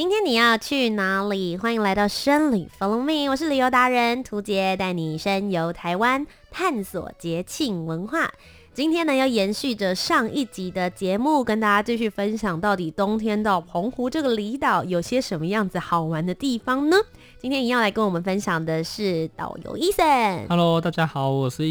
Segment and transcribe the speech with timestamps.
[0.00, 1.58] 今天你要去哪里？
[1.58, 8.32] 欢迎来到深旅 Follow Me，我是旅游达人涂杰，带你深游台湾，探索节庆文化。
[8.72, 16.96] 今天呢，要延续着上一集的节目，跟大家继续分享到底冬天到澎湖这个离岛有些什么样子好玩的地方呢？
[17.38, 20.48] 今天一样来跟我们分享的是导游 Eason。
[20.48, 21.64] Hello，大家好，我是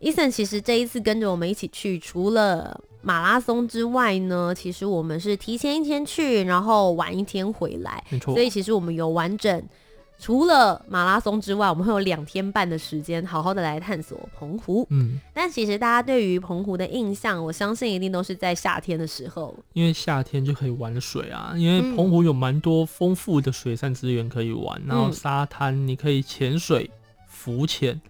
[0.00, 0.30] Eason。
[0.30, 8.04] 其实这一次跟着我们一起去，除了马拉松之外呢，其实我们是提前一天去，然后晚一天回来。
[8.10, 8.34] 没错。
[8.34, 9.62] 所以其实我们有完整，
[10.18, 14.86] 除了马拉松之外，我们会有两天半的时间，好好的来探索澎湖。
[14.90, 15.20] 嗯。
[15.32, 21.54] 但其实大家对于澎湖的印象，我相信一定都是在夏天的时候，因为夏天就可以玩水啊。
[21.56, 26.90] 因为澎湖有蛮多丰富的水上资源可以玩，嗯、然后沙滩你可以潜水、
[27.28, 28.00] 浮潜。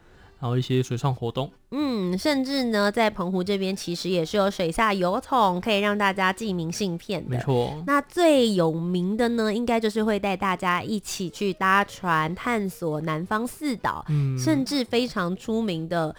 [0.41, 7.30] 然后一些水上活动，嗯，甚至呢，在澎湖这边其实也是有水下邮筒，可以让大家寄明信片的。
[7.30, 16.14] 没错，那最有名的呢，应该就是会带大家一起去搭船探索南方四岛，嗯，甚至非常出名的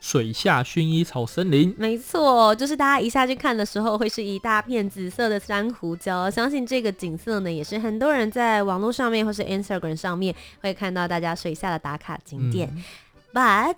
[0.00, 1.74] 水下薰衣草森林。
[1.76, 6.30] 没错，就是大家一下去看的时候，会是一大片紫色的珊瑚礁。
[6.30, 12.70] 相信这个景色呢，也是很多人在网络上面或是 Instagram 上面会看到大家水下的打卡景点。
[12.74, 12.82] 嗯
[13.32, 13.76] But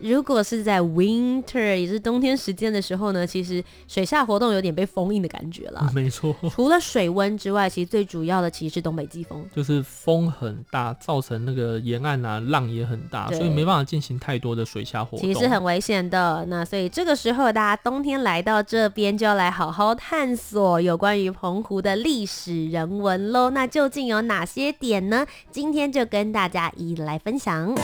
[0.00, 5.84] 如果是在 winter，也是冬天时间的时候呢，其实水下活动有点被封印的感觉了。
[5.92, 16.46] 没错，除了水温之外，其实最主要的其实是东北季风，就是风很大，造成那个沿岸啊浪也很大，所以没办法进行太多的水下活动，其实是很危险的。
[16.46, 23.50] 那所以这个时候大家冬天来到这边，就要来好好探索有关于澎湖的历史人文喽。
[23.50, 25.26] 那究竟有哪些点呢？
[25.50, 27.74] 今天就跟大家一一来分享。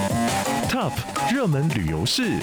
[0.74, 0.92] Top
[1.32, 2.36] 热门旅游市。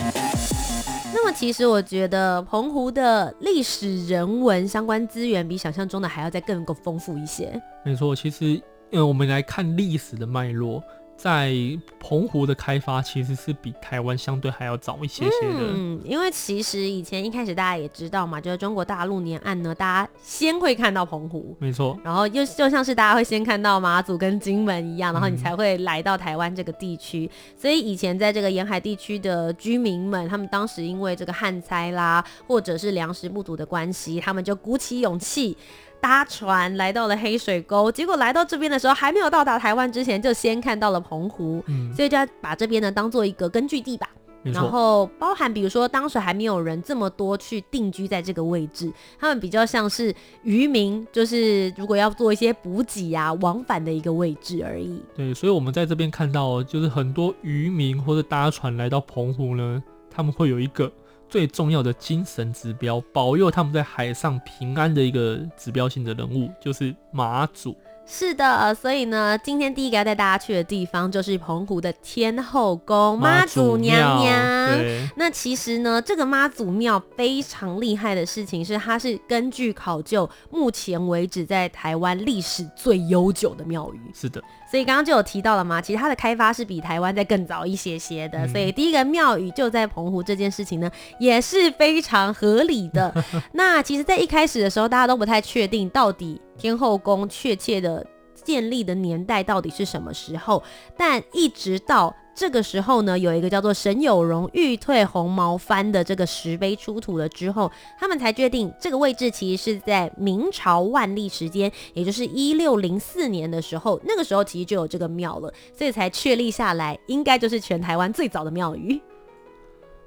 [1.13, 7.61] 那么，其实我觉得澎湖的历史人文相关资源比想象中的还要再更够丰富一些。
[7.83, 8.61] 没错，其实，
[8.93, 10.81] 嗯，我们来看历史的脉络。
[11.21, 11.53] 在
[11.99, 15.59] 澎湖的开发其实是比台湾相对还要早一些些的。
[15.59, 21.95] 嗯，因为其实以前一开始大家也知道嘛，就是中国大陆沿岸呢，大家先会看到澎湖，没错。
[22.03, 27.29] 然后又就像是大家会先看到马祖跟金门一样，然后你才会来到台湾这个地区。
[27.31, 27.55] 嗯。
[27.55, 35.55] 所以以前在这个沿海地区的居民们，他们当时因为这个旱灾啦，或者是粮食不足的关系，他们就鼓起勇气。
[36.01, 44.09] 搭船来到了黑水沟，结果来到这边的时候，还没有到达台湾之前，就先看到了澎湖，嗯，所以就要把这边呢当做一个根据地吧。
[44.43, 50.11] 然后包含比如说当时还没有人这么多去定居在这个位置，他们比较像是
[50.41, 54.99] 渔民，就是如果要做一些补给啊往返的一个位置而已。
[55.15, 60.91] 对，所以我们在这边看到，就是很多渔民或者搭船来到澎湖呢，他们会有一个。
[61.31, 67.73] 最重要的精神指标，保佑他们在海上平安的一个指标性的人物，就是马祖。
[68.05, 74.69] 是的，所以呢，今天第一个要带大家去的地方就是澎湖的天后宫妈祖娘娘。
[75.15, 83.99] 那其实呢，这个妈祖庙非常厉害的事情是，它是根据考究，目前为止在台湾历史最悠久的庙宇。
[84.13, 84.41] 是的。
[84.69, 93.13] 所以刚刚就有提到了嘛，其实它的开发是比台湾再更早一些些的，嗯、所以第一个庙宇就在澎湖这件事情呢，也是非常合理的。
[93.53, 98.05] 那其实，在一开始的时候，大家都不太确定到底天后宫确切的
[98.35, 100.61] 建立的年代到底是什么时候，
[100.95, 102.15] 但一直到。
[102.33, 118.99] 这个时候呢，有一个叫做沈有容欲退红毛幡的这个石碑出土了之后，他们才决定这个位置其实是在明朝万历时间，也就是一六零四年的时候，那个时候其实就有这个庙了，所以才确立下来，应该就是全台湾最早的庙宇。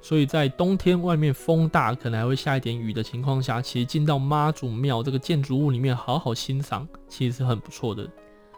[0.05, 8.07] 所以在冬天外面风大，可能还会下一点雨的情况下，其实进到妈祖庙这个建筑物里面好好欣赏，其实是很不错的。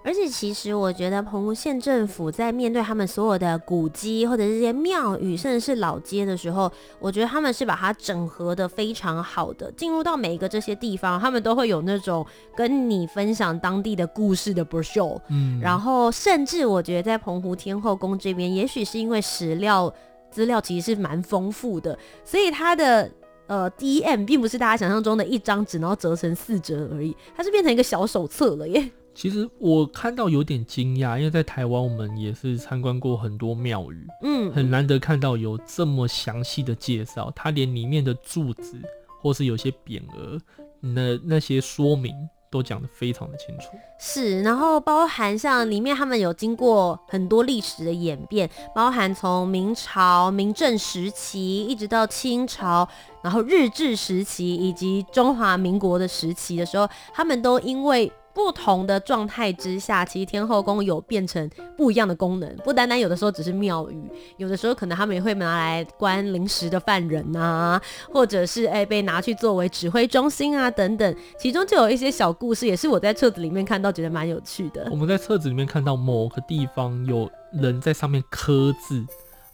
[0.04, 9.70] 而且其实我觉得澎湖县政府在面对他们所有的古迹或者这些庙宇，甚至是老街的时候，我觉得他们是把它整合的非常好的。
[9.72, 12.26] 进入到每一个这些地方，他们都会有那种
[12.56, 15.20] 跟你分享当地的故事的 brochure。
[15.28, 19.92] 嗯，然后甚至我觉得在澎湖天后宫这边，也许是因为史料
[20.30, 23.10] 资料其实是蛮丰富的，所以它的。
[23.48, 28.90] 呃 DM，并不是大家想象中的一张纸，然后折成四折而已，它是变成一个小手册了耶。
[29.14, 38.76] 其实我看到有点惊讶，因为在台湾我们也是参观过很多庙宇，嗯，很难得看到有这么详细的介绍，它连里面的柱子
[39.22, 40.36] 或是有些匾额，
[40.80, 42.12] 那那些说明
[42.56, 43.68] 都讲得非常的清楚。
[43.98, 52.88] 是，然后包含像里面他们有经过很多历史的演变，包含从明朝、明正时期一直到清朝，
[53.22, 63.98] 然后日治时期以及中华民国的时期的时候，他们都因为不同的状态之下，其实天后宫有变成不一样的功能，不单单有的时候只是庙宇，
[64.36, 67.80] 有的时候可能他们也会拿来关临时的犯人啊，
[68.12, 74.86] 或者是哎、欸、被拿去作为指挥中心啊等等，其中就有一些小故事，也是我在册子里面看到觉得蛮有趣的。
[74.90, 79.02] 我们在册子里面看到某个地方有人在上面刻字，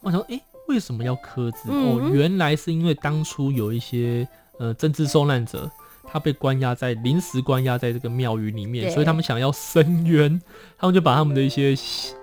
[0.01, 1.69] 我想说，哎、欸，为什么要刻字？
[1.69, 4.27] 嗯、哦，原来是因为当初有一些
[4.59, 5.71] 呃政治受难者。
[6.13, 10.39] 他被关押在临时关押在这个庙宇里面，所以他们想要伸冤，
[10.77, 11.75] 他们就把他们的一些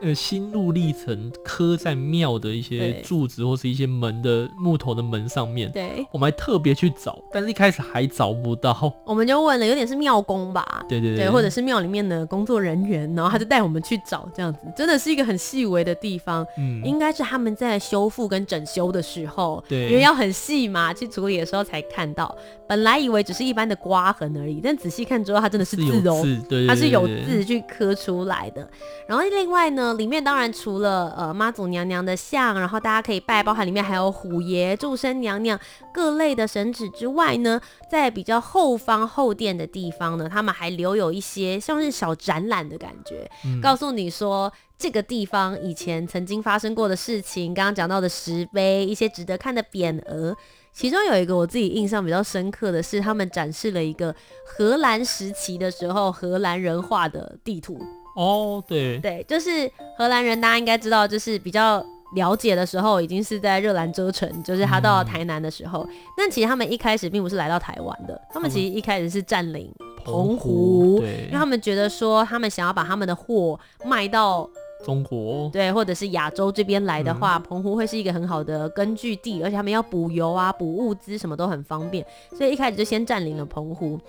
[0.03, 5.71] 呃心路历程刻在庙的一些柱子或是一些门的木头的门上面。
[5.71, 10.85] 对，我们还特别去找，但是一开始还找不到，我们就问了，有点是庙工吧？
[10.87, 16.45] 对对对，对，或者是庙里面的工作人员，然后他就带我们去找，这样子真的是一个很细微的地方。
[16.59, 22.35] 嗯，应该是他们在修复跟整修的时候，对，因为要很细嘛，去处理的时候才看到。
[22.69, 26.23] 本来以为只是一般的刮痕而已，但仔细看之后，它真的是字哦，
[26.67, 28.69] 它是有字去刻出来的。
[29.07, 35.59] 然后另外呢，里面当然除了呃妈祖娘娘的像，然后大家可以拜，包含里面还有虎爷、祝生娘娘
[35.91, 50.37] 各类的神祇之外呢，在比较后方后殿的地方呢，他们还留有一些像是小展览的感觉，嗯、告诉你说这个地方以前曾经发生过的事情，刚刚讲到的石碑，一些值得看的匾额。
[50.79, 54.15] 其中有一个我自己印象比较深刻的是，他们展示了一个
[54.45, 57.77] 荷兰时期的时候荷兰人画的地图。
[58.15, 61.85] 哦，对对，就是荷兰人，大家应该知道，就是比较
[62.15, 65.85] 了解的时候，已经是在热兰遮城，就是他到台南的时候。
[65.89, 69.69] 嗯、但其实他们一开始并不是来到台湾的，他们其实一开始是占领
[70.05, 74.49] 澎湖，澎湖，对，因为他们觉得说，他们想要把他们的货卖到。
[74.83, 82.05] 中国对，或者是亚洲这边来的话，嗯、澎湖会是一个很好的根据地，而且他们要补油啊、补物资什么都很方便，
[82.37, 83.99] 所以一开始就先占领了澎湖。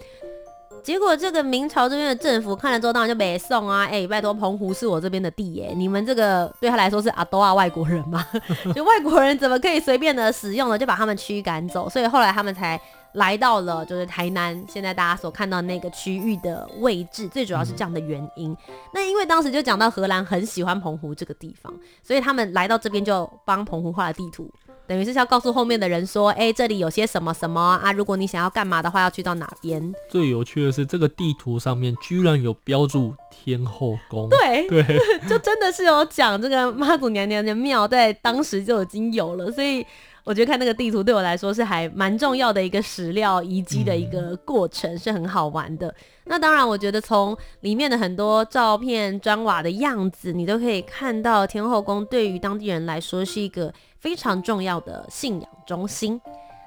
[0.83, 8.25] 结果这个明朝这边的政府看了之后，当然就北宋啊，哎、欸，拜托，澎湖是我这边的地耶，你们这个对他来说是阿多啊外国人嘛，
[8.75, 10.79] 就外国人怎么可以随便的使用呢？
[10.79, 12.81] 就把他们驱赶走，所以后来他们才。
[13.15, 18.51] 来到了就是台南，现在大家所看到那个区域的位置，最主要是这样的原因。
[18.53, 24.49] 嗯、那因为当时就讲到荷兰很喜欢澎湖这个地方，所以他们来到这边就帮澎湖画了地图，
[24.87, 29.93] 等于是要告诉后面的人说，哎、欸，这里有些什么什么啊，如果你想要干嘛的话，要去到哪边。
[30.09, 34.29] 最有趣的是，这个地图上面居然有标注天后宫。
[34.29, 39.85] 对 对，对就真的是有讲这个妈祖娘娘的庙在当时就已经有了，所以。
[40.31, 45.93] 我觉得看那个地图对我来说是还蛮重要的一个史料遗迹的一个过程，是很好玩的。
[46.27, 56.21] 那当然，我觉得从里面的很多照片、砖瓦的样子，你都可以看到天后宫对于当地人来说是一个非常重要的信仰中心。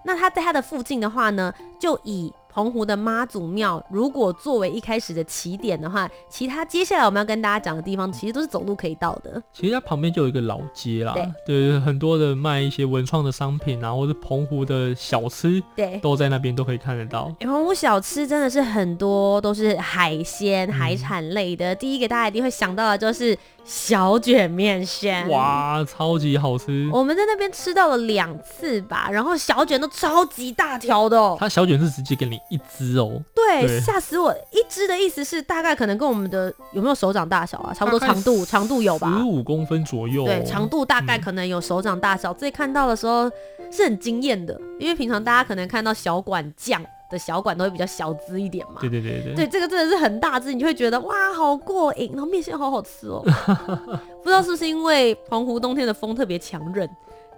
[0.03, 2.33] 那它在它的附近的话呢，就以。
[2.53, 9.41] 澎湖的妈祖庙，如果作为一开始的起点的话，其他接下来我们要跟大家讲的地方，其实都是走路可以到的。
[9.51, 17.33] 其实它旁边就有一个老街啦，对，對，很多的卖一些文创的商品啊，或是澎湖的小吃，对，都在那边都可以看得到。
[17.39, 21.73] 欸，澎湖小吃真的是很多，都是海鲜、海产类的。
[21.73, 23.35] 嗯、第一个大家一定会想到的就是。
[23.65, 26.89] 小卷面线，哇，超级好吃！
[26.91, 31.37] 我们在那边吃到了两次吧，然后小卷都超级大条的哦。
[31.39, 34.33] 它小卷是直接给你一只哦，对，吓死我！
[34.51, 37.73] 一只的意思是大概可能跟我们的有没有手掌大小啊？
[37.73, 39.17] 差不多长度，长度有吧？
[39.17, 40.25] 十五公分左右。
[40.25, 42.37] 对，长度大概可能有手掌大小。
[42.37, 43.31] 所以看到的时候
[43.71, 46.83] 是很惊艳的，因为平常大家可能看到小管酱。
[47.13, 49.47] 的小馆都会比较小资一点嘛，对对对对，对。
[49.47, 53.21] 这个真的是很大资，你就会觉得哇好过瘾，然后面线好好吃哦，
[54.23, 56.89] 不知道是不是因为澎湖冬天的风特别强韧，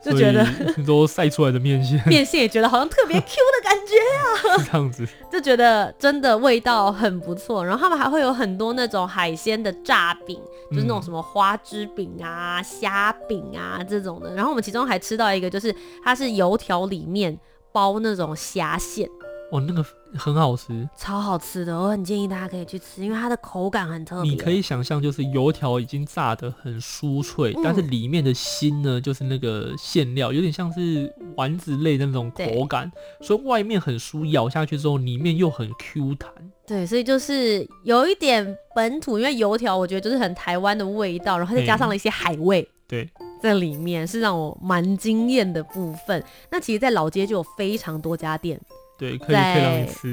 [0.03, 0.46] 就觉得
[0.86, 10.39] 都晒出来的面线，面线也觉得好像特别 Q 的感觉啊， 是这样子，就觉得真的味道很不错，然后他们还会有很多那种海鲜的炸饼，
[10.72, 17.38] 就是那种什么花枝饼啊、虾饼啊这种的，然后我们其中还吃到一个，就是它是油条里面
[17.72, 19.10] 包那种虾馅。
[19.51, 19.85] 哦，那个
[20.17, 24.31] 很好吃，超好吃的，我很建议大家可以去吃，因为它的口感很特别。
[24.31, 36.31] 你可以想象，就是油条已经炸得很酥脆，嗯、但是里面的心呢，就是那个馅料有点像是丸子类的那种口感，所以外面很酥，咬下去之后里面又很 Q 弹。
[36.65, 42.61] 对，所以就是有一点本土，因为油条我觉得就是很台湾的味道，然后再加上了一些海味。
[42.61, 43.09] 欸、对。
[43.41, 46.23] 在里面是让我蛮惊艳的部分。
[46.49, 48.59] 那其实，在老街就有非常多家店，
[48.97, 49.19] 对，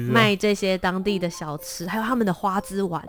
[0.09, 3.03] 卖这些当地的小吃，还有他们的花枝丸，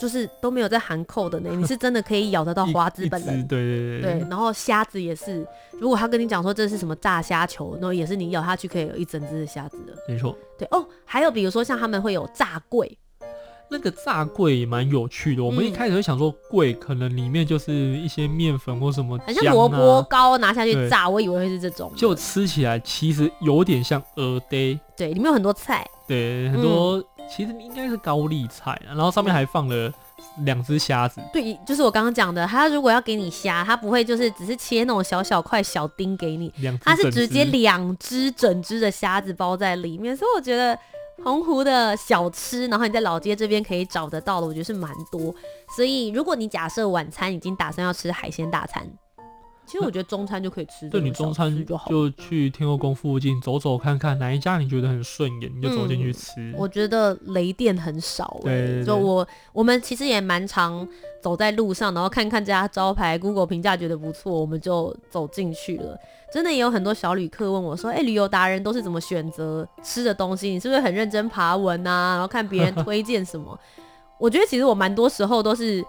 [0.00, 1.50] 就是都没有在含扣的呢。
[1.54, 4.28] 你是真的可以咬得到 花枝本人，对对对对。
[4.28, 10.36] 然后虾子也是，如果他跟你讲说这是什么炸虾球，那也是你咬下去可以有一整只的虾子的，没错。
[10.58, 12.98] 对哦，还有比如说像他们会有炸桂。
[13.68, 29.92] 那个炸桂也蛮有趣的，我们一开始会想说桂可能里面就是一些面粉或什么、啊，很像萝卜糕拿下去炸，我以为会是这种，就吃起来其实有点像蚵嗲，对，里面有很多菜，对，很多、嗯、其实应该是高丽菜，然后上面还放了
[30.44, 40.78] 两只虾子，对，就是我刚刚讲的，他如果要给你虾，他不会就是只是切那种小小块小丁给你，他是直接两只整只的虾子包在里面，所以我觉得。
[41.24, 45.34] 洪湖的小吃，然后你在老街这边可以找得到的，我觉得是蛮多。
[45.74, 48.86] 所以如果你假设晚餐已经打算要吃海鲜大餐。
[49.66, 56.34] 其实我觉得中餐就可以吃，对，你中餐就好，就去天后宫附近走走看看，哪一家你觉得很顺眼，你就走进去吃。
[56.36, 56.54] 嗯。
[56.56, 60.86] 我觉得雷店很少，欸，对，对，对，就我我们其实也蛮常
[61.20, 65.98] 走在路上，然后看看这家招牌，Google 评价觉得不错，我们就走进去了。
[66.32, 70.48] 真的也有很多小旅客问我说：“哎，欸，旅游达人都是怎么选择吃的东西？
[70.50, 72.12] 你是不是很认真爬文啊？
[72.14, 73.58] 然后看别人 推荐什么？”
[74.18, 75.84] 我觉得其实我蛮多时候都是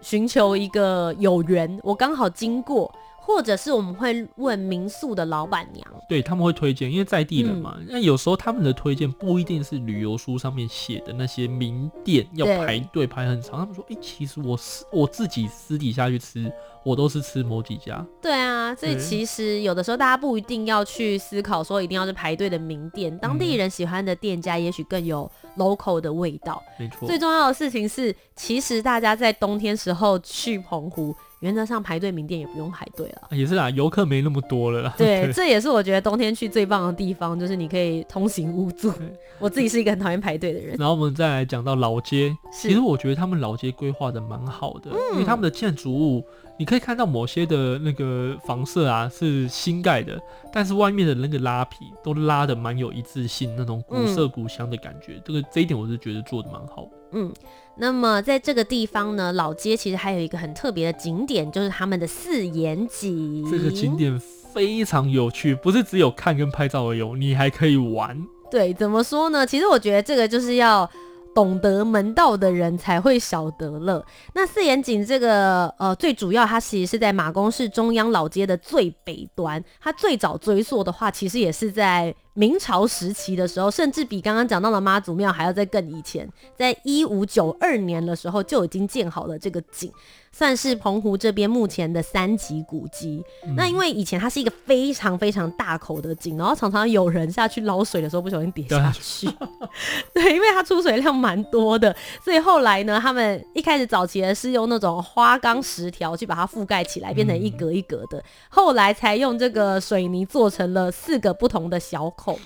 [0.00, 2.92] 寻求一个有缘，我刚好经过。
[3.24, 7.78] 或者是我们会问民宿的老板娘，对，他们会推荐，因为在地人嘛。
[7.86, 13.60] 那、嗯、有时候他们的推荐不一定是旅游书上面写的那些名店要排队排很长。
[13.60, 16.52] 他们说，哎、欸，其实我私我自己私底下去吃，
[16.84, 18.04] 我都是吃某几家。
[18.20, 26.60] 对啊，所以其实有的时候大家不一定要去思考说一定要是排队的名店，当地人喜欢的店家也许更有 local 的味道。
[26.76, 31.14] 没错，最重要的事情是，其实大家在冬天时候去澎湖。
[31.42, 34.94] 原则上排队名店也不用排队了，也是啦，游客没那么多了啦。
[34.96, 38.92] 对，对，这也是我觉得冬天去最棒的地方，就是你可以通行无阻。
[39.40, 40.76] 我自己是一个很讨厌排队的人。
[40.78, 46.24] 然后我们再来讲到老街，其实我觉得他们老街规划的蛮好的，因为他们的建筑物，
[46.56, 50.16] 你可以看到某些的那个房舍啊是新盖的，
[50.52, 55.20] 但是外面的那个拉皮都拉的蛮有一致性，那种古色古香的感觉。
[55.24, 56.90] 这个这一点我是觉得做的蛮好的。
[57.14, 57.32] 嗯。
[57.76, 63.50] 那么在这个地方呢，老街其实还有一个很特别的景点，就是他们的四眼井。
[63.50, 64.20] 这个景点
[64.52, 68.22] 非常有趣，不是只有看跟拍照而已，你还可以玩。
[68.50, 69.46] 对，怎么说呢？
[69.46, 70.90] 其实我觉得这个就是要。
[71.34, 74.04] 懂得门道的人才会晓得了。
[74.34, 79.62] 那四眼井这个呃，最主要它其实是在马公市中央老街的最北端。
[79.80, 89.92] 它最早追溯的话，其实也是在明朝时期的时候，甚至比刚刚讲到的妈祖庙还要再更以前，在一五九二年的时候就已经建好了这个井。
[90.32, 93.22] 算是澎湖这边目前的三级古迹。
[93.46, 93.54] 嗯。
[93.54, 99.28] 那因为以前它是一个非常非常大口的井，然后常常有人下去捞水的时候不小心跌下去。
[100.14, 108.18] 对，因为它出水量蛮多的，所以后来呢，他们一开始早期的是用那种花岗石条去把它覆盖起来，变成一格一格的。
[108.18, 108.24] 嗯。
[108.48, 112.38] 后来才用这个水泥做成了四个不同的小口。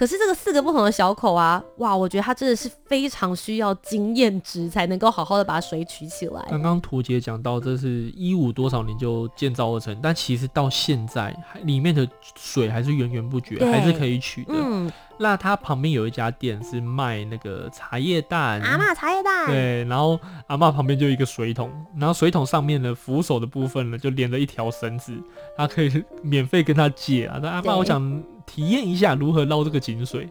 [0.00, 6.42] 可是这个四个不同的小口啊，哇，我觉得它真的是非常需要经验值才能够好好的把水取起来。
[6.48, 14.54] 刚刚图姐讲到，这是一五多少年就建造而成，但其实到现在里面的水还是源源不绝，还是可以取的。
[14.56, 19.48] 嗯，那它旁边有一家店是卖那个茶叶蛋，阿嬷茶叶蛋。
[19.48, 25.12] 对，然后阿嬷旁边就一个水桶，然后水桶上面的扶手的部分呢，就连着一条绳子，
[25.58, 27.38] 他可以免费跟他借啊。
[27.42, 28.22] 那阿嬷，我想。
[28.52, 30.28] 体验一下如何捞这个井水，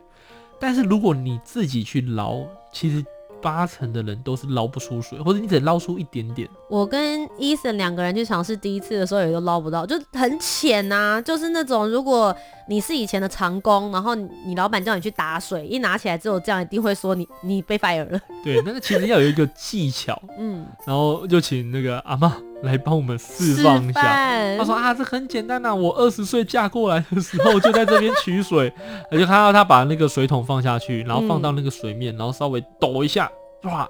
[0.59, 2.41] 但是如果你自己去捞，
[2.73, 3.01] 其实
[3.41, 6.49] 八成的人都是捞不出水，或者你只捞出一点点。
[6.69, 12.35] 我跟 Eason 两个人去尝试第一次的时候，也都捞不到，就很浅呐、啊，就是那种如果
[12.69, 18.19] 你是以前的长工，然后你老板叫你去打水，一拿起来之后，这样一定会说你你被 fire 了。
[18.43, 22.31] 对，那个其实要有一个技巧，嗯，然后就请那个阿嬷。
[22.61, 24.01] 来帮我们示范一下。
[24.57, 28.69] 他说啊，这很简单呐、啊，我二十岁嫁过来的时候就在这边取水，
[29.09, 33.31] 我就看到他把那个水桶放下去，然后放到那个水面，然后稍微抖一下，
[33.63, 33.87] 哇，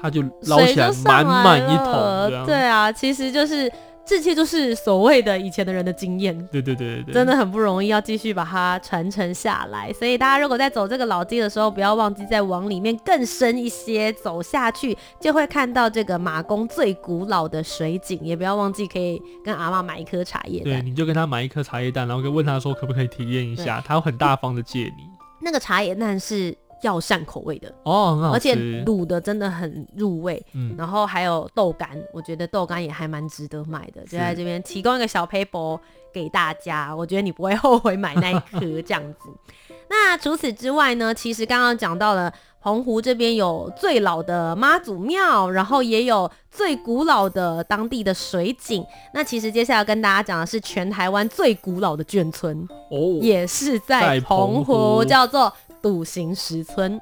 [0.00, 2.46] 他就捞起来满满一桶。
[2.46, 3.70] 对啊，其实就是
[4.10, 6.36] 这些就是所谓的以前的人的经验。
[6.50, 9.92] 对对对对对，真的很不容易，要继续把它传承下来。
[9.92, 18.18] 所以大家如果在走这个老街的时候，不要忘记再往里面更深一些走下去，就会看到这个马公最古老的水井。
[18.22, 20.64] 也不要忘记可以跟阿嬷买一颗茶叶蛋。
[20.64, 25.04] 对，你就跟他买一颗茶叶蛋，然后跟问他说可不可以体验一下，他会很大方的借你。
[25.40, 26.52] 那个茶叶蛋是。
[26.82, 30.42] 药膳口味的哦，很好，而且卤的真的很入味。
[30.54, 35.78] 嗯，然后还有豆干，我觉得豆干也还蛮值得买的，就在这边提供一个小 paper
[36.12, 39.28] 给大家，我觉得你不会后悔买那一颗这样子。
[39.90, 42.32] 那除此之外呢，其实刚刚讲到了
[42.62, 48.84] 澎湖这边有最老的妈祖庙，然后也有最古老的当地的水井。
[49.12, 55.52] 那其实接下来要跟大家讲的是全台湾最古老的眷村哦，也是在澎湖，在澎湖叫做。
[55.82, 57.00] 笃行石村，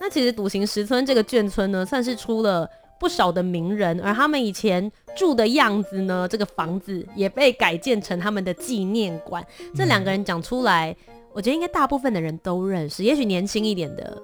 [0.00, 9.44] 那其实笃行石村这个眷村呢，算是出了不少的名人，而他们以前住的样子呢，这个房子也被改建成他们的纪念馆。
[9.74, 10.94] 这两个人讲出来，
[11.32, 14.22] 我觉得应该大部分的人都认识，也许年轻一点的。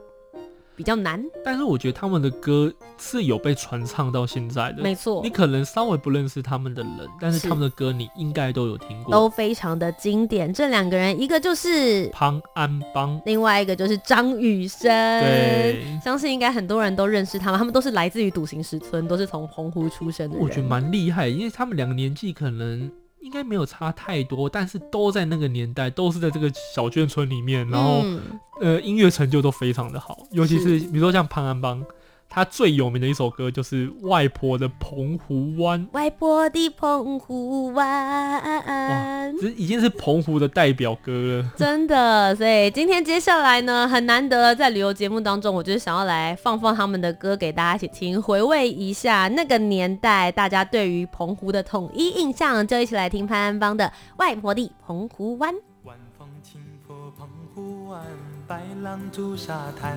[0.77, 4.83] 比较难，但是我觉得他们的歌是有被传唱到现在的。
[4.83, 10.53] 没错，你可能稍微不认识他们的人，但是他们的歌你应该都有听过，都非常的经典。
[10.53, 14.89] 这两个人，一个就是潘安邦，另外一个就是张雨生。
[14.89, 20.45] 对，相信应该很多人都认识他们，他们都是来自于笃行石村，都是从澎湖出生的人。
[20.45, 22.91] 我觉得蛮厉害，因为他们两个年纪可能。
[23.25, 28.21] 应该没有差太多，但是都在那个年代，都是在这个小眷村里面，然后、嗯、
[28.61, 31.85] 呃音乐成就都非常的好，尤其是比如说像潘安邦。
[32.35, 35.81] 他最有名的一首歌就是《外婆的澎湖湾》。
[35.93, 41.51] 外婆的澎湖湾，这已经是澎湖的代表歌了。
[41.57, 52.67] 真的，所以今天接下来呢，很难得在旅游节目当中，我就是想要来放放他们的歌给大家一起听，回味一下那个年代大家对于澎湖的统一印象。
[52.67, 53.85] 就一起来听潘安邦的
[54.17, 55.55] 《外婆的澎湖湾》。
[55.85, 58.03] 晚风轻拂澎湖湾，
[58.49, 59.97] 白浪逐沙滩。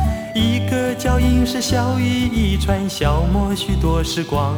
[0.33, 4.55] 一个脚印是笑语一串，消磨许多时光。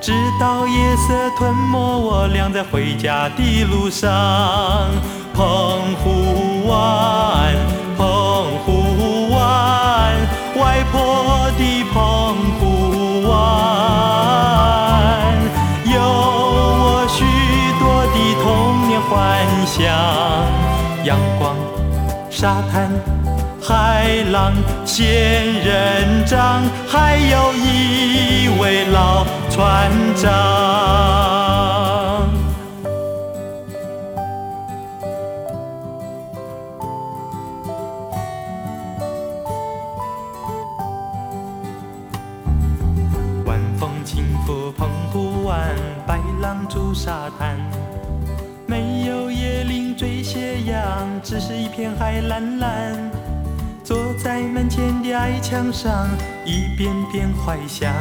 [0.00, 4.10] 直到夜色吞没我俩在回家的路上。
[5.34, 7.54] 澎湖湾，
[7.96, 8.06] 澎
[8.64, 10.16] 湖湾，
[10.56, 13.32] 外婆的澎湖湾，
[15.84, 17.24] 有我许
[17.78, 17.82] 多
[18.12, 19.10] 的童年幻
[19.66, 19.76] 想。
[21.04, 21.54] 阳光，
[22.30, 22.90] 沙滩。
[23.64, 24.52] 海浪、
[24.84, 25.04] 仙
[25.62, 30.30] 人掌，还有一位老船长。
[43.46, 47.56] 晚风轻拂澎湖湾，白浪逐沙滩，
[48.66, 53.11] 没有椰林缀斜阳，只是一片海蓝蓝。
[54.22, 56.08] 在门前的矮墙上，
[56.44, 57.92] 一遍遍怀想。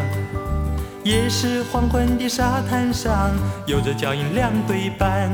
[1.03, 3.31] 也是黄昏的沙滩上，
[3.65, 5.31] 有着脚印两对半。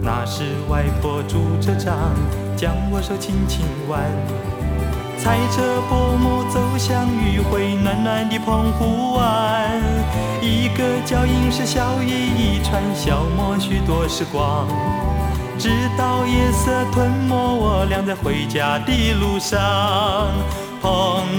[0.00, 1.96] 那时外婆拄着杖，
[2.56, 4.00] 将我手轻轻挽。
[5.16, 9.80] 踩着薄暮走向余晖暖暖的澎湖湾。
[10.42, 14.66] 一个脚印是笑语一串，消磨许多时光。
[15.58, 19.58] 直到夜色吞没我俩在回家的路上。
[20.82, 20.90] 澎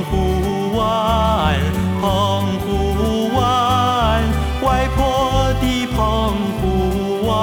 [0.10, 1.56] 湖湾，
[2.02, 4.24] 澎湖湾，
[4.64, 5.98] 外婆的澎
[6.60, 7.34] 湖湾，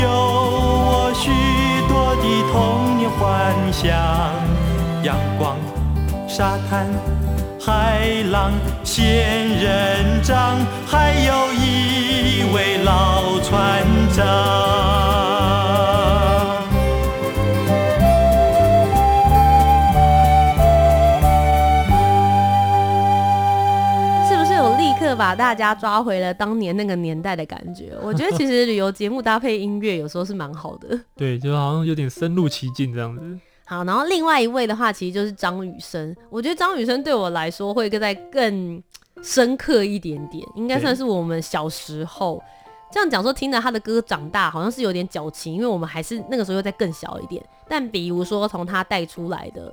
[0.00, 1.30] 有我许
[1.88, 2.54] 多的童
[2.96, 3.20] 年幻
[3.72, 3.86] 想。
[5.02, 5.56] 阳光，
[6.28, 6.86] 沙滩，
[7.60, 8.52] 海浪，
[8.84, 13.17] 仙人掌，还有一位老
[25.28, 27.92] 把大家抓回了当年那个年代的感觉？
[28.02, 30.98] 我觉得其实 旅游节目搭配音乐有时候是蛮好的。
[31.14, 33.38] 对，就好像有点深入其境这样子。
[33.66, 36.16] 好，然后另外一位的话，其实就是张雨生。
[36.30, 38.82] 我觉得张雨生对我来说会更在更
[39.22, 42.42] 深刻一点点，应该算是我们小时候
[42.90, 47.44] 这样讲说，听着他的歌长大，好像是有点矫情，因为我们还是那个时候又再更小一点。
[47.68, 49.70] 但比如说从他带出来的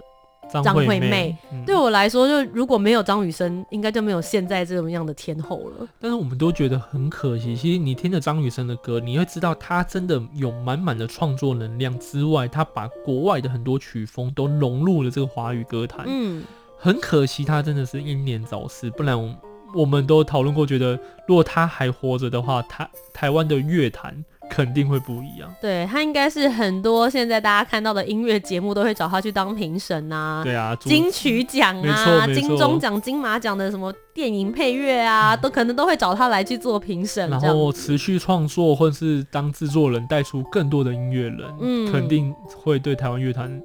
[0.49, 5.87] 张惠妹，妹嗯、对我来说，就如果没有张雨生，应该就没有现在这种样的天后了。
[5.99, 7.55] 但是我们都觉得很可惜。
[7.55, 16.05] 其实你听着张雨生的歌，你会知道他真的有满满的创作能量之外，他把国外的很多曲风都融入了这个华语歌坛。
[16.07, 16.43] 嗯，
[16.77, 19.35] 很可惜他真的是英年早逝，不然我。
[19.73, 25.53] 我们都讨论过，觉得如果他还活着的话，他台湾的乐坛肯定会不一样。
[25.59, 30.43] 对，他应该是很多现在大家看到的音乐节目都会找他去当评审啊。
[30.43, 37.29] 对啊，金曲奖啊，金钟奖、金马奖的什么电影配乐啊，嗯、都可能都会找他来去做评审。
[37.29, 43.61] 然后持续创作或是当制作人，带出更多的音乐人，嗯，肯定会对台湾乐坛。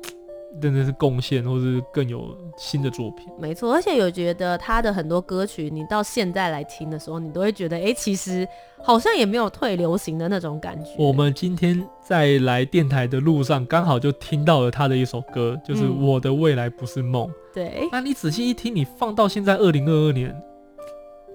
[0.61, 3.27] 真的是贡献，或是更有新的作品。
[3.39, 8.47] 没错，而且有觉得他的很多歌曲，你到现在来听的时候，你都会觉得，哎、欸，其实
[8.83, 10.91] 好像也没有退流行的那种感觉。
[10.99, 17.27] 我们今天在来电台的路上，刚好就听到了他的一首歌，就是《我的未来不是梦》。
[17.31, 20.35] 嗯、对，那你仔细一听，你放到现在二零二二年。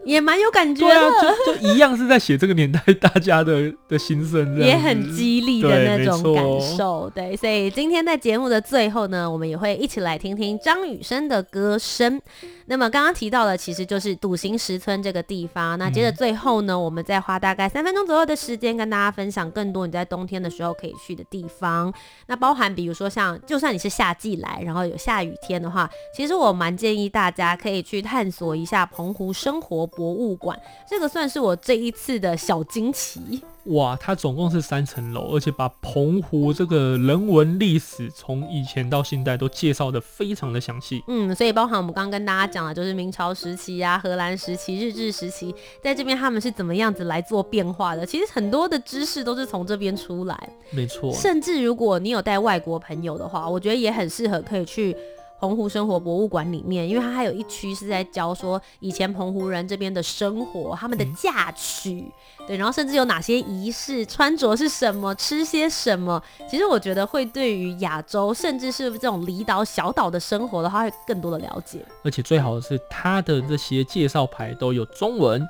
[0.05, 1.11] 也蛮有感觉的，
[1.45, 6.43] 就就一样是在写这个年代大家的的心声，也很激励的那种感
[6.77, 7.09] 受。
[7.09, 12.21] 对，对，所以今天在节目的最后呢，我们也会一起来听听张雨生的歌声。
[12.67, 15.77] 那么刚刚提到的其实就是笃行石村这个地方。
[15.77, 21.93] 那接着最后呢，我们再花大概三分钟左右的时间跟大家分享更多你在冬天的时候可以去的地方。
[22.27, 30.59] 那包含比如说像，就算你是夏季来，然后有下雨天的话，其实我蛮建议大家可以去探索一下澎湖生活博物馆。
[30.89, 33.41] 这个算是我这一次的小惊奇。
[33.65, 41.01] 哇，它总共是三层楼，而且把澎湖这个人文历史从以前到现代都介绍的非常的详细。
[41.07, 48.05] 嗯，所以包含我们刚刚跟大家讲的，就是明朝时期啊、荷兰时期、日治时期，在这边他们是怎么样子来做变化的。
[48.05, 50.49] 其实很多的知识都是从这边出来。
[50.69, 51.11] 没错。
[51.11, 54.95] 甚至如果你有带外国朋友的话，我觉得也很适合可以去。
[55.39, 62.01] 澎湖生活博物馆里面，因为它还有一区是在教说以前澎湖人这边的生活，他们的嫁娶，
[62.39, 66.21] 嗯、对，然后甚至有哪些仪式，穿着是什么，吃些什么。
[66.49, 71.85] 其实我觉得会对于亚洲，甚至是这种离岛小岛的生活的话，会更多的了解。
[72.03, 75.47] 而且最好的是，它的这些介绍牌都有中文。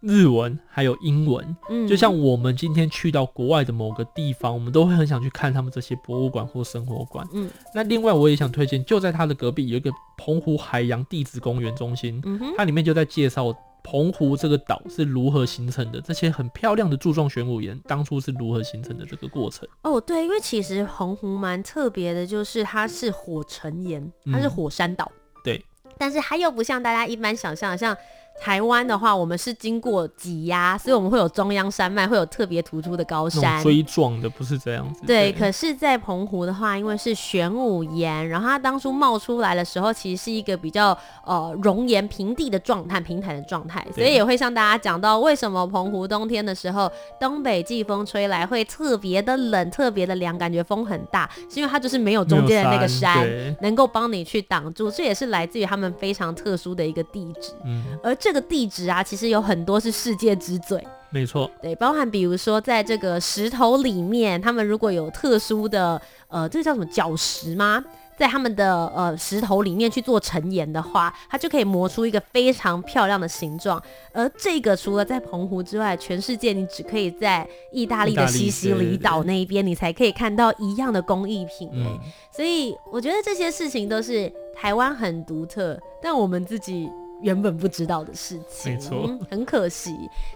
[0.00, 7.50] 日文还有英文，嗯，就像我们今天去到国外的某个地方，我们都会很想去看他们这些博物馆或生活馆，嗯。
[7.74, 19.66] 那另外我也想推荐，就在它的隔壁有一个澎湖海洋地质公园中心，嗯，它里面就在介绍澎湖这个岛是如何形成的，这些很漂亮的柱状玄武岩当初是如何形成的这个过程。
[19.82, 25.64] 哦，对，因为其实澎湖蛮特别的，就是它是火成岩，它是火山岛，嗯，对，
[25.96, 27.96] 但是它又不像大家一般想象的像。
[28.40, 33.62] 台湾的话，我们是经过挤压，所以我们会有中央山脉，会有特别突出的高山。
[33.62, 35.00] 锥状的不是这样子。
[35.06, 53.26] 对，对，可是，在澎湖的话，因为是玄武岩，然后它当初冒出来的时候，其实是一个比较呃熔岩平地的状态，平坦的状态，所以也会向大家讲到为什么澎湖冬天的时候，东北季风吹来会特别的冷，特别的凉，感觉风很大，是因为它就是没有中间的那个山，
[53.62, 57.52] 能够帮你去挡住，这也是来自于他们非常特殊的一个地质。
[57.64, 67.84] 嗯，而这个地质啊，其实有很多是世界之最，没错，对，包含比如说在这个石头里面，他们如果有特殊的呃，这个叫什么角石吗？
[68.18, 73.80] 在他们的呃石头里面去做成岩的话，它就可以磨出一个非常漂亮的形状。
[74.12, 81.68] 而这个除了在澎湖之外，全世界你只可以在意大利的西西里岛那一边，你才可以看到一样的工艺品。
[81.68, 82.00] 哎、嗯，
[82.34, 86.90] 所以我觉得这些事情都是台湾很独特，但我们自己。
[87.22, 89.90] 原本不知道的事情，没错，很可惜。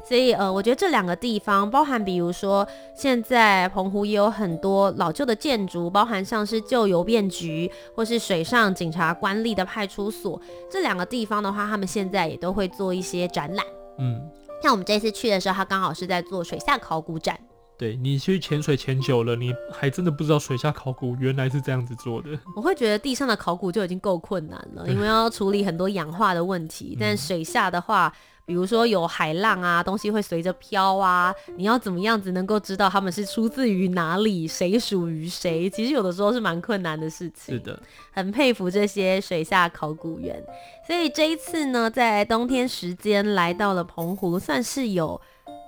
[0.07, 10.41] 所以呃，我觉得这两个地方，包含比如说，现在澎湖也有很多老旧的建筑，包含像是旧邮便局或是水上警察官吏的派出所，
[10.71, 13.65] 这两个地方的话，他们现在也都会做一些展览。
[13.99, 14.31] 嗯，
[14.63, 17.39] 像我们这次去的时候，他刚好是在做水下考古展。
[17.81, 22.29] 对，你去潜水潜久了，你还真的不知道水下考古原来是这样子做的。
[22.55, 26.95] 我会觉得地上的考古就已经够困难了，因为要处理很多氧化的问题。
[27.01, 28.13] 但水下的话，
[28.45, 35.71] 比如说有海浪啊，东西会随着飘啊，你要怎么样子能够知道他们是出自于哪里，谁属于谁？
[35.71, 37.55] 其实有的时候是蛮困难的事情。
[37.55, 40.45] 是的，很佩服这些水下考古员。
[40.87, 45.19] 所以这一次呢，在冬天时间来到了澎湖，算是有。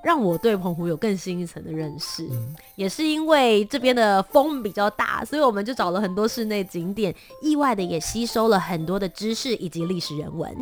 [0.02, 10.52] 让我对澎湖有更新一层的认识，嗯，也是因为这边的风比较大，所以我们就找了很多室内景点，意外的也吸收了很多的知识以及历史人文。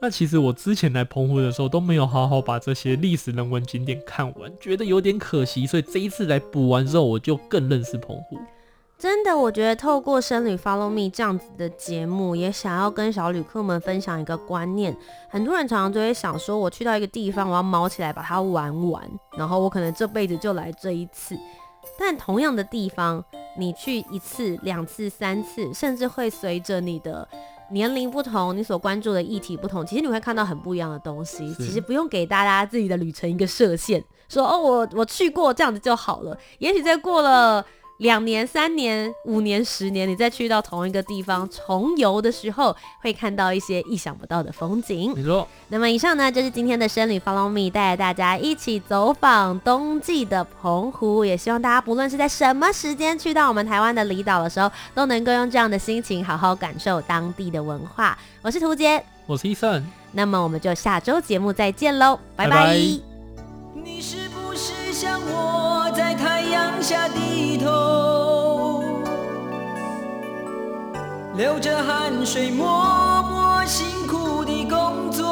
[0.00, 8.38] 那其实我之前来澎湖的时候都没有好好把这些历史人文景点看完，觉得有点可惜，所以这一次来补完之后，我就更认识澎湖。
[8.98, 14.96] 真的，我觉得透过生旅 Follow Me 这样子的节目，也想要跟小旅客们分享一个观念。
[15.30, 21.38] 很多人常常就会想说，我去到一个地方，我要卯起来把它玩完，然后我可能这辈子就来这一次。
[21.96, 23.24] 但同样的地方，
[23.56, 27.26] 你去一次、两次、三次，甚至会随着你的
[27.70, 31.54] 年龄不同，你所关注的议题不同，其实你会看到很不一样的东西。
[31.54, 36.36] 其实不用给大家自己的旅程一个设限，说哦，我我去过这样子就好了。
[36.58, 37.64] 也许再过了。
[37.98, 45.12] 两年、三年、五年、十年，你再去到同一个地方重游的时候，会看到一些意想不到的风景。
[45.14, 45.46] 没错。
[45.68, 51.24] 那么以上呢，就是今天的生旅 Follow Me，带大家一起走访冬季的澎湖。
[51.24, 58.16] 也希望大家不论是在什么时间去到我们台湾的离岛的时候，都能够用这样的心情好好感受当地的文化。
[58.42, 59.84] 我是涂杰，我是伊森。
[60.12, 62.50] 那么我们就下周节目再见喽，拜拜。
[62.50, 62.78] 拜拜。
[63.84, 64.27] 你是
[65.00, 68.82] 像我在太阳下低头，
[71.36, 75.24] 流着汗水默默辛苦的工作？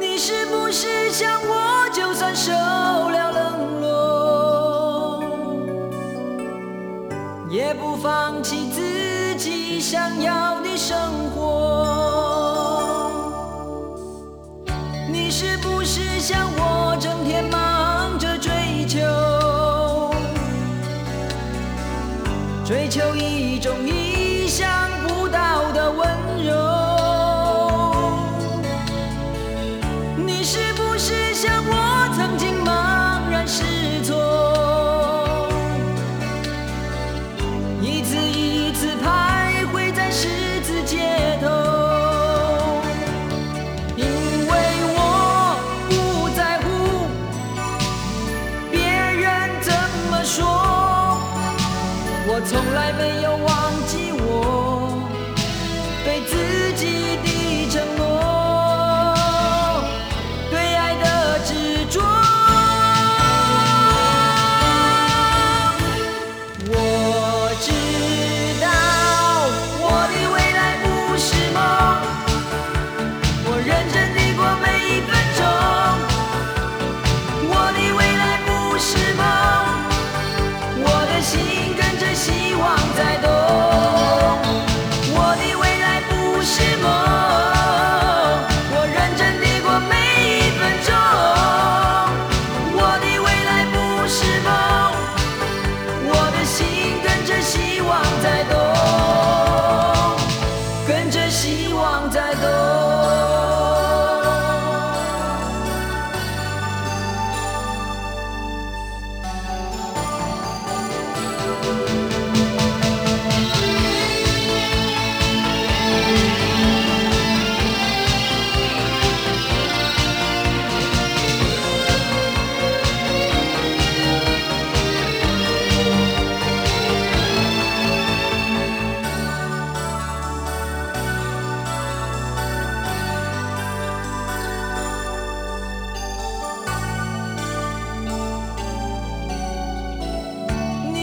[0.00, 5.22] 你是不是像我，就算受了冷落，
[7.50, 10.96] 也不放弃自己想要的生
[11.36, 11.99] 活？
[15.42, 19.00] 是不是像我，整天忙着追求，
[22.62, 23.99] 追求一种。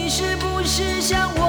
[0.07, 1.46] 你是不是像我